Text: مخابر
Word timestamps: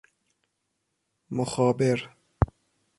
مخابر 1.31 2.09